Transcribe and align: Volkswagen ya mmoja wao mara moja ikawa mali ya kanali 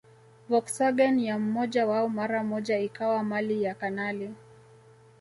Volkswagen 0.49 1.19
ya 1.19 1.39
mmoja 1.39 1.85
wao 1.87 2.09
mara 2.09 2.43
moja 2.43 2.79
ikawa 2.79 3.23
mali 3.23 3.63
ya 3.63 3.75
kanali 3.75 4.33